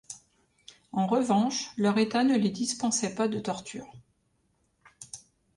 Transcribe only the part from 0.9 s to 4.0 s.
En revanche, leur état ne les dispensaient pas de torture.